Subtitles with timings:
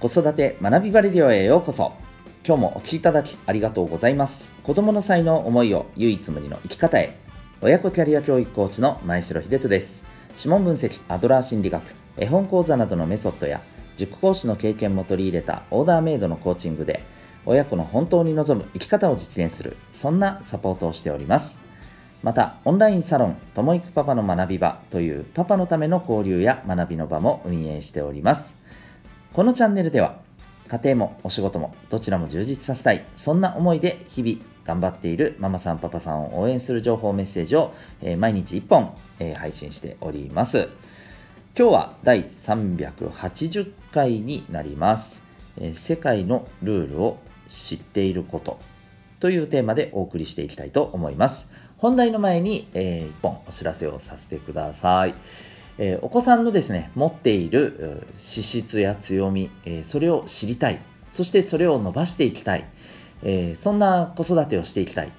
[0.00, 1.92] 子育て学びバレディオへようこそ。
[2.46, 4.54] 今日もお聴きいただきありがとうございます。
[4.62, 7.16] 子供の才能思いを唯一無二の生き方へ。
[7.62, 10.04] 親子キャリア教育コーチの前城秀人です。
[10.36, 11.82] 指紋分析アドラー心理学
[12.16, 13.60] 絵本講座などのメソッドや
[13.96, 17.02] 塾講師の経験も取り入れたオーダーメイドのコーチングで
[17.44, 21.58] 親子の本当に望む生き方を実現するそんなサポートをしております。
[22.22, 28.58] またオンラインサロンともいくパパの学び場というパパのための交流や学びの場も運営しております。
[29.32, 30.16] このチャンネルでは
[30.68, 37.72] 家庭もお仕事もどちらも充実させたいそんな思いで日々頑張っているママさんパパさんを応援する情報メッセージを、
[38.18, 38.94] 毎日1本、
[39.34, 40.68] 配信しております。
[41.58, 45.22] 今日は第380回になります、
[45.72, 48.58] 世界のルールを知っていること。
[49.20, 51.50] というテーマでお送りしていきたいと思います。
[51.78, 55.14] 本題の前に、えー、1本お知らせをさせてください。
[55.78, 60.80] えー、お子さんのですね、持っている資質や強み、えー、それを知りたい。
[61.08, 62.64] そしてそれを伸ばしていきたい。
[63.22, 65.10] えー、そんな子育てをしていきたい。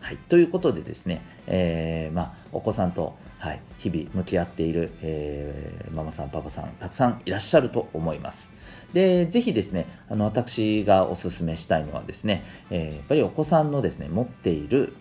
[0.00, 0.16] はい。
[0.16, 8.52] ということでですね、えまあ、お子さんと、はい、日々向き合っている、えママさん、パパさん、たくさんいらっしゃると思います。
[8.92, 14.94] で、ぜひですね、あの、私がお勧めしたいのはですね、えやっぱりお子さんのですね、持っている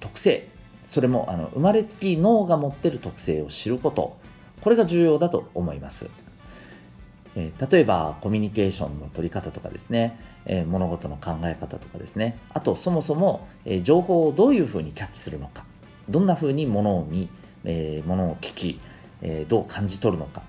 [0.00, 0.48] 特性、
[0.86, 4.18] それもあの生まれつき脳が持っている特性を知ること
[4.62, 6.08] これが重要だと思います。
[7.34, 12.38] え、例えばコミュニケーションの取り方とかですね、え、物事の考え方とかですね。
[12.52, 15.64] あとそもそも、え、情報をどういうふうにキャッチするのか。
[16.08, 17.28] どんなふうに物を見、
[17.64, 18.80] え物を聞き、
[19.22, 20.42] えどう感じ取るのか。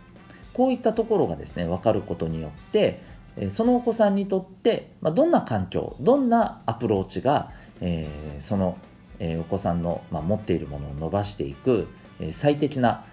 [0.53, 3.01] こういったところがですね分かることによって
[3.49, 8.07] そのお子さんにとって、ま、どんな環境どんなアプローチが、え
[8.39, 8.77] その、
[9.19, 11.87] えお子さんの、ま、持っているものを伸ばしていく
[12.31, 13.05] 最適な、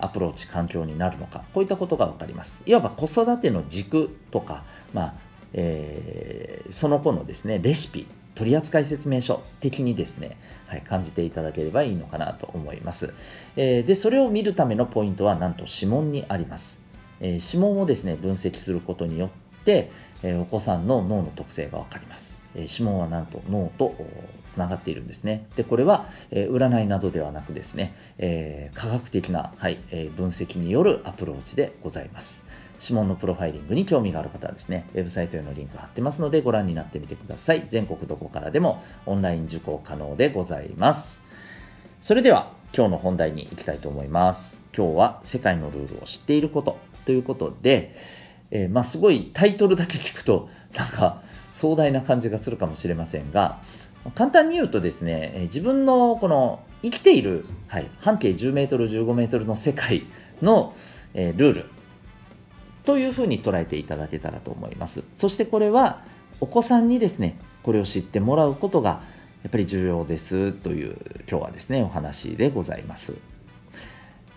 [0.00, 2.62] アプローチ、環境になるのか、こういったことが分かります。
[2.66, 4.62] いわば子育ての軸とか、
[4.92, 5.14] まあ
[5.54, 13.14] えー、その子のですね、レシピ、取扱説明書的にですね、はい、感じていただければいいのかなと思います。
[13.56, 16.82] えー、で、それを見るためのポイントは、なんと指紋にあります。
[17.20, 19.90] え指紋をですね、分析することによって、
[20.22, 22.43] えお子さんの脳の特性が分かります。
[22.54, 23.96] え指紋はなんと脳と
[24.46, 25.46] つながっているんですね。
[25.56, 32.44] で、これは、え占いなどではなくですね、え、科学的な、はいえ分析によるアプローチでございます。
[32.80, 37.66] 指紋のプロファイリングに興味がある方はですね、ウェブサイトへのリンク貼ってますのでご覧になってみてください。
[37.68, 41.22] 全国どこからでもオンライン受講可能でございます。
[42.00, 44.60] それでは今日の本題に行きたいと思います。
[44.76, 47.94] 今日は世界のルールを知っていることということで、
[48.50, 51.22] えー、まあすごいタイトルだけ聞くとなんか
[51.54, 53.60] 壮大な感じがするかもしれませんが
[54.14, 60.02] 簡単に言うとですね自分のこの生きている、はい、半径10メートル15メートルの世界
[60.42, 60.74] の、
[61.14, 61.64] えー、ルール
[62.84, 65.04] というふうに捉えていただけたらと思います。
[65.14, 66.02] そしてこれは
[66.40, 69.00] お子さんにですねこれを知ってもらうことが
[69.42, 70.96] やっぱり重要ですという
[71.28, 73.14] 今日はですねお話でございます。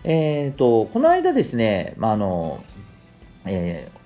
[0.04, 2.62] えーと、この間ですね、まあの
[3.44, 3.97] えー、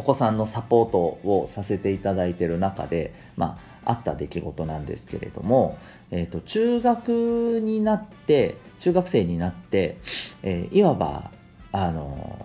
[0.00, 5.78] お子さんのサポートをさせていただいている中で、まあ、あった出来事なんですけれども、
[6.10, 9.98] えーと、中学になって中学生になって、
[10.42, 11.30] えー、いわば
[11.70, 12.38] あの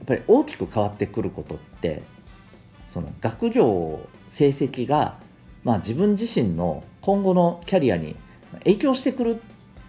[0.00, 2.02] やっぱり大きく変わってくることって
[2.88, 5.18] その学業成績が、
[5.64, 8.16] まあ、自分自身の今後のキャリアに
[8.64, 9.38] 影響してくるっ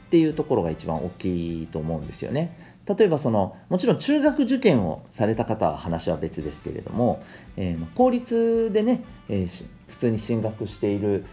[0.09, 2.72] ていうところが一番大きいと思うんですよね。
[2.85, 7.23] 例えばそのもちろん中学受験をされた方は話は別ですけれども、
[7.55, 11.25] えー、公立でね、えー、普通に進学している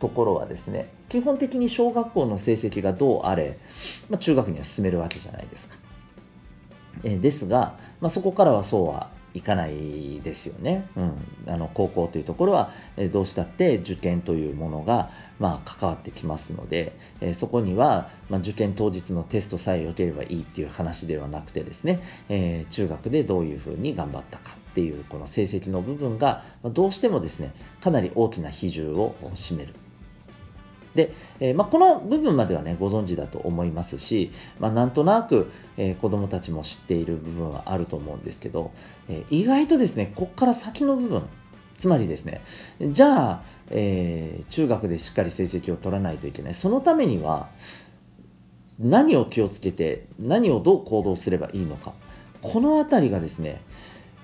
[0.00, 3.58] ところはですね基本的に小学校の成績がどうあれ、
[4.10, 5.76] まあ、中学には進めるわけじゃないですか。
[7.04, 10.86] えー、ですが、まあ、そこからはそうはいかないですよね。
[10.96, 29.74] うん、あの高校というところは、えどうしたって受験というものが、まあ、関わってきますので、えそこには、まあ、受験当日のテストさえ良ければいいっていう話ではなくてですね、えー、中学でどういうふうに頑張ったかっていうこの成績の部分が、まどうしてもですねかなり大きな比重を占める。
[30.94, 38.72] で、えー、まあ、この部分まではねご存知だと思いますし、まあ、なんとなく、えー、子どもたちも知っている部分はあると思うんですけど、
[39.08, 41.22] えー、意外とですねここから先の部分
[41.78, 42.42] つまりですね
[42.80, 47.48] じゃあ、え中学でしっかり成績を取らないといけないそのためには
[48.78, 51.92] 何を気をつけて何をどう行動すればいいのか
[52.42, 53.60] この辺りがですね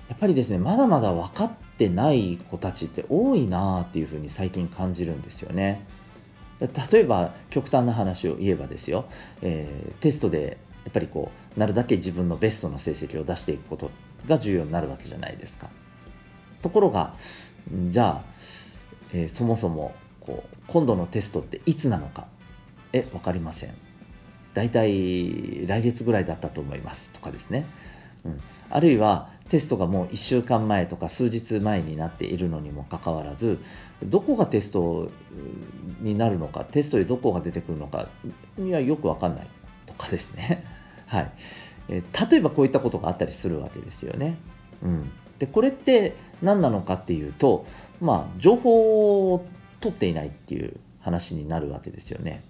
[0.09, 5.85] やっぱりですねまだまだ分かってない子たちって多いなっていうふうに最近感じるんですよね。
[6.91, 9.05] 例えば極端な話を言えばですよ、
[9.41, 13.91] えー、テストでやっぱりこうなるだけ自分のベストの成績を出していくこと
[14.25, 15.69] が重要になるわけじゃないですか。
[16.61, 17.13] ところが
[17.71, 18.23] じゃあ、
[19.13, 22.27] えー、そもそもこう今度のテストっていつなのか
[22.93, 23.73] え分かりません。
[24.53, 27.65] 大体来月ぐらいだったと思いますとかですね、
[28.23, 28.39] うん、
[28.69, 33.59] あるいはテストがもう1週間前とか数日前になっているのにもかかわらず
[34.01, 35.11] どこがテスト
[35.99, 38.07] になるのかテストでどこが出てくるのか
[38.57, 39.47] いやよく分かんない
[39.85, 40.63] とかですね、
[41.05, 41.31] はい。
[41.89, 42.01] え
[42.31, 44.37] 例えばこういったことがあったりするわけですよね。
[44.81, 47.65] うん、でこれって何なのかっていうと、
[48.01, 49.45] まあ、情報を
[49.79, 52.43] 取っていないっていう話になるわけですよね。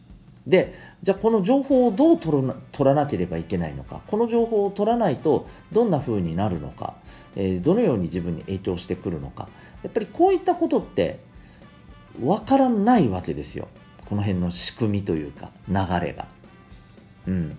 [0.47, 2.53] でじゃあこの情報をどう取
[2.83, 4.01] らなければいけないのか。
[4.07, 6.93] この情報を取らないとどんな風になるのか、
[7.35, 9.49] えー、どのように自分に影響してくるのか。
[9.83, 11.19] やっぱりこういったことって
[12.19, 13.67] 分からないわけですよ。
[14.07, 16.27] この辺の仕組みというか流れが。
[17.27, 17.57] うん、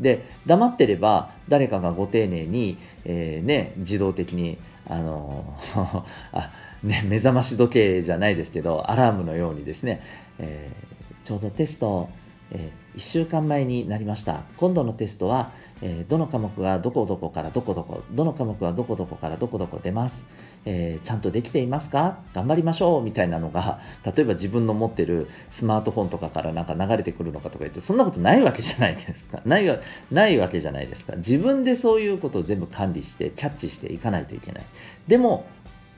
[0.00, 4.58] で黙ってれば誰かがご丁寧に、えー、ね、自動的に
[4.88, 5.56] あの
[6.32, 6.50] あ、
[6.82, 10.00] ね、目覚まし時計じゃないですけどアラームのようにですね、
[10.38, 10.90] えー
[11.24, 12.08] ちょうどテスト、
[12.50, 14.42] えー、1週間前になりました。
[14.56, 15.52] 今度のテストは、
[15.82, 20.26] え、どの科目がどこどこからどこどこ、どの科目はどこどこからどこどこ出ます。
[20.66, 22.18] えー、ちゃんとできていますか？
[22.34, 29.40] 頑張りましょうみたいなのが、例えば自分の持ってるスマートフォンとかからなんか流れてくるのかとか言って、そんなことないわけじゃないですか。
[29.46, 29.80] ない
[30.10, 31.16] ないわけじゃないですか。
[31.16, 34.64] 自分でそういうことを全部管理して、キャッチしていかないといけない。
[35.08, 35.46] でも、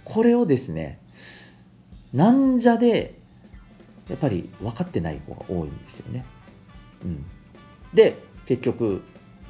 [0.05, 0.99] これをですね、
[2.13, 3.15] なんじゃで
[4.11, 6.25] やっぱり分かってない子が多いんですよね。
[7.05, 7.25] うん、
[7.95, 8.17] で
[8.47, 9.03] 結局、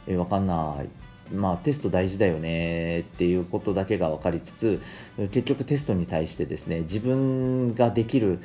[0.06, 0.88] え分かんない
[1.34, 4.80] まあ、テスト大事だよねっていうことだけが分かりつつ
[5.16, 8.40] 結局テストに対してですね自分ができる、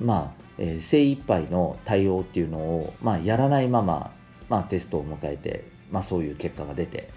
[0.00, 4.10] まあえー、精一杯の対応っていうのを、まあ、やらないまま、
[4.48, 7.08] まあ、テストを迎えて、まあ、そういう結果が出て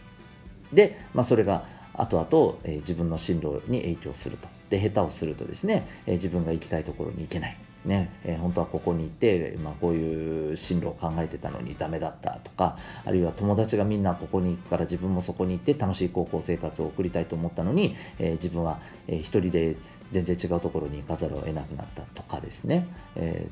[0.74, 4.48] で、まあ、それが後々、えー、自分の進路に影響すると。
[4.70, 7.58] で下手をするとですね、えー、自分が行きたいところに行けない。
[7.86, 19.78] ねえー、本当はここに行って、まあ、こういう進路を考えてたのにダメだったとかあるいは友達がみんなここに行くから自分もそこに行って楽しい高校生活を送りたいと思ったのに、えー、自分は、えー、一人で
[20.12, 23.48] 全然違うところに行かざるを得なくなったとかですね、え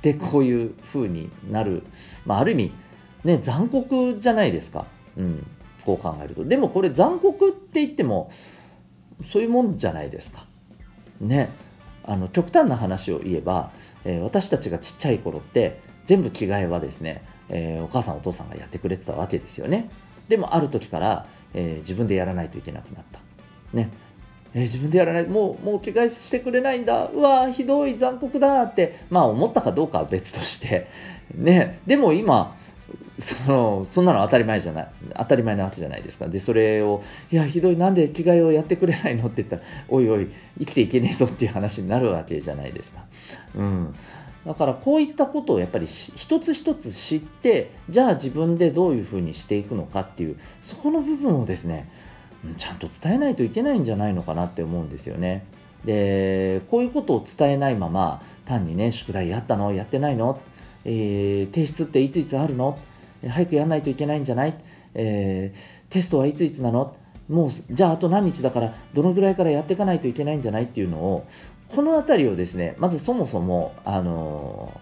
[0.00, 1.82] ー、でこういう風になる、
[2.26, 2.72] まあ、ある意味、
[3.24, 4.84] ね、残酷じゃないですか、
[5.16, 5.46] うん、
[5.84, 6.44] こう考えると。
[6.44, 8.30] でもこれ残酷って言っても
[9.24, 10.44] そういうもんじゃないですか。
[11.20, 11.50] ね。
[12.10, 13.70] あの極端な話を言えば、
[14.04, 19.88] えー、私たちがちっちゃい頃って全部着替えはですね、えー、お母さんお父さんがやってくれてたわけですよね。
[20.28, 23.20] でもある時から、えー、自分でやらないといけなくなった。
[23.72, 23.90] ね。
[24.52, 27.06] え、自分でやらないもうもう着替えしてくれないんだ。
[27.06, 30.88] うわひどい残酷だってまあ思ったかどうかは別として。
[31.36, 31.78] ね。
[31.86, 32.56] でも今
[33.20, 34.88] そのそんなの当たり前じゃない。
[35.16, 36.28] 当たり前なわけじゃないですか。
[36.28, 37.76] でそれをいやひどい。
[37.76, 40.28] なんで着替えをやってくれないのって言ったらおいおい
[40.58, 43.04] 生きていけねえぞっていう話になるわけじゃないですか、
[43.56, 43.94] うん、
[44.46, 51.90] だからこういったことをやっぱり一つ一つ知ってじゃあ自分でどういうふうにしていくのかっていうそこの部分をですね
[52.58, 55.44] ちゃんと伝えないといけないんじゃないのかなって思うんですよね。
[55.84, 59.72] でこういうことを伝えないまま単にね宿題やったの？
[59.72, 60.40] やってないの、
[60.84, 62.78] えー、提出っていついつあるの？
[63.28, 64.54] 早くやらないといけないんじゃない、
[64.94, 66.96] えー、テストはいついつなの？
[67.28, 70.64] もうじゃああと何日だからどのぐらいからやっていかないといけないんじゃない？
[70.64, 71.26] っていうのを
[71.68, 74.80] この辺りをですねまずそもそもあの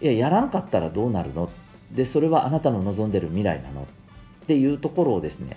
[0.00, 1.50] いややらんかったらどうなるの？
[1.90, 3.82] でそれはあなたの望んでる未来なの？
[3.82, 3.86] っ
[4.46, 5.56] ていうところをですね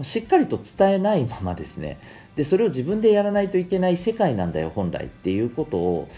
[0.00, 1.98] しっかりと伝えないままですね。
[2.36, 5.04] でそれを自分でやらないといけない世界なんだよ本来。
[5.04, 6.08] っていうことを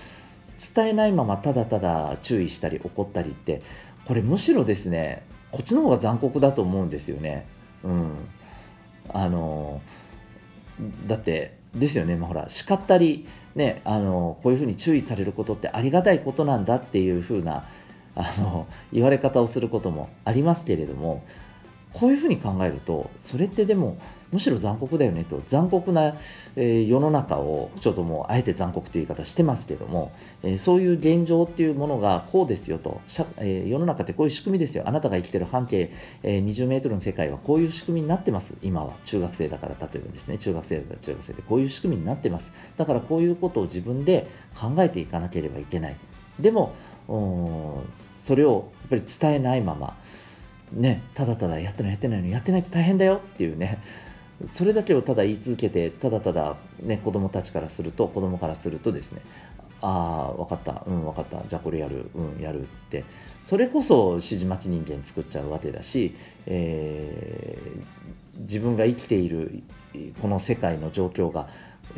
[0.75, 3.63] 伝えないままただただ注意したり怒ったりって
[4.05, 5.25] これむしろですね
[5.55, 7.47] こっちの方が残酷だと思うんですよね。
[7.85, 8.11] うん、
[9.09, 9.81] あの
[11.07, 17.69] だってですよね、まあ、ほら叱ったり、ね、あのこういうふうに注意されることってありがたいことなんだっていうふうな
[18.17, 21.23] あの言われ方をすることもありますけれども
[21.95, 23.97] こういうふうに考えるとそれってでも
[24.33, 26.17] むしろ残酷だよねと残酷な、
[26.57, 33.01] えー、世の中をちょっともうあえて残酷という言い方してますけども、えー、そういう現状っていうものがこうですよと、
[33.37, 34.83] えー、世の中ってこういう仕組みですよ。
[34.87, 35.93] あなたが生きてる半径、
[36.25, 38.55] えー、20メートルの世界はこういう仕組みになってます。
[38.61, 38.95] 今は。
[39.05, 40.39] 中学生だから例えばですね。
[40.39, 42.55] 中学生だから中学生でこういう仕組みになってます。
[42.77, 44.27] だからこういうことを自分で
[44.61, 45.97] 考えていかなければいけない。
[46.41, 46.73] でも
[47.93, 49.97] それをやっぱり伝えないまま
[50.75, 53.79] ね、ただただやってないやってないのやってないと大変だよっていうね。
[54.45, 59.23] それだけをただ言い続けてただただ、ね、子供たちからすると子供からするとですね
[59.81, 61.41] ああ分かったうん分かった。
[61.49, 63.05] じゃあこれやるうんやるって。
[63.45, 66.17] それこそ指示待ち人間作っちゃうわけだし、
[66.47, 69.63] えー、自分が生きている
[70.23, 71.49] この世界の状況が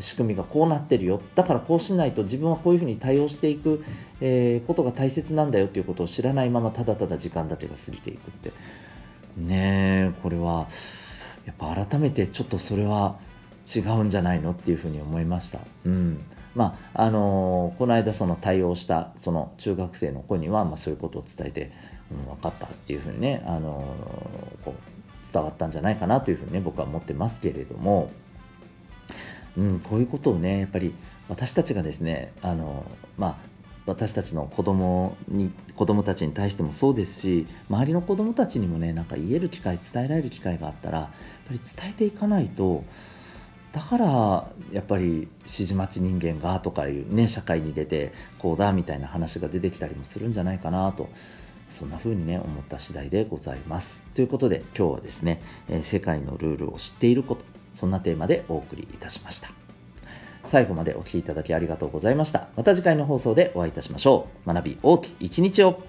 [0.00, 1.20] 仕組みがこうなってるよ。
[1.34, 3.84] だからこうしないと自分はこういうふうに対応していく、
[4.20, 8.52] えー、ことが大切なんだよっていうことを知らないままただただ時間だけが過ぎていくって。
[9.36, 10.66] ねえこれは
[11.44, 13.16] やっぱ改めてちょっとそれは
[13.74, 15.60] 違うんじゃないのっていうふうに思いました。
[15.84, 16.24] うん。
[16.54, 21.72] まああのー、この間その対応したその中学生の子には、まあ、そういうことを伝えて、
[22.10, 28.10] うん、分かったっていうふうにね、あのー、こう伝わったんじゃないかなというふうにね僕は思ってますけれども、
[29.56, 30.94] うん、こういうことをねやっぱり
[31.28, 32.84] 私たちがですねあの
[33.16, 33.36] まあ
[33.86, 41.10] 私たちの子供に子供たちに対してもそうですし周りの子供たちにもねなんか言える機会伝えられる機会があったらやっ
[41.46, 42.84] ぱり伝えていかないと
[43.72, 44.06] だから
[44.72, 51.08] やっぱり指示待ち人間がとかいうね社会に出てこうだみたいな話が出てきたりもするんじゃないかなと
[51.68, 54.04] そんな風にね思った次第でございます。
[54.14, 57.44] ということで今日はですね、え世界のルールを知っていること
[57.76, 59.50] そんなテーマでお送りいたしました。
[60.44, 62.48] 最後までお聴きいただきありがとうございました。
[62.56, 64.48] また次回の放送でお会いいたしましょう。
[64.48, 65.82] 学び大きい一日を。